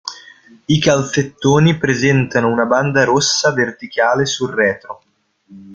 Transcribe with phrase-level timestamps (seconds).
[0.65, 5.01] I calzettoni presentano una banda rossa verticale sul retro.